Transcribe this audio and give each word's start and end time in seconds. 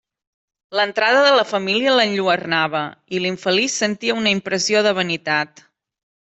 L'entrada 0.77 1.19
de 1.27 1.33
la 1.39 1.43
família 1.49 1.93
l'enlluernava, 1.99 2.83
i 3.19 3.23
l'infeliç 3.27 3.77
sentia 3.83 4.19
una 4.25 4.35
impressió 4.41 4.85
de 4.89 4.99
vanitat. 5.03 5.67